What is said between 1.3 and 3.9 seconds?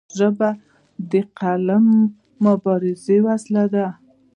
قلمي مبارزې وسیله ده.